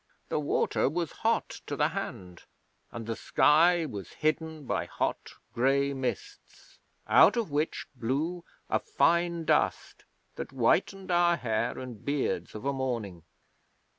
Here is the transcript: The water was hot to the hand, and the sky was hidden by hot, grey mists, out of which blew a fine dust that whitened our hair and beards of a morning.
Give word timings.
The 0.29 0.39
water 0.39 0.89
was 0.89 1.11
hot 1.11 1.61
to 1.67 1.75
the 1.75 1.89
hand, 1.89 2.45
and 2.91 3.05
the 3.05 3.15
sky 3.15 3.85
was 3.85 4.13
hidden 4.13 4.65
by 4.65 4.85
hot, 4.85 5.33
grey 5.53 5.93
mists, 5.93 6.79
out 7.05 7.37
of 7.37 7.51
which 7.51 7.85
blew 7.93 8.43
a 8.67 8.79
fine 8.79 9.45
dust 9.45 10.05
that 10.37 10.49
whitened 10.49 11.11
our 11.11 11.35
hair 11.35 11.77
and 11.77 12.03
beards 12.03 12.55
of 12.55 12.65
a 12.65 12.73
morning. 12.73 13.21